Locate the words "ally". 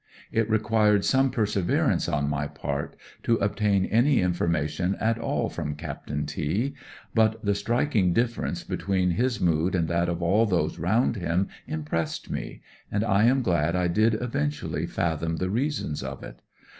14.69-14.87